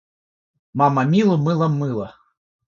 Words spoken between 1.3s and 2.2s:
мылом мыла.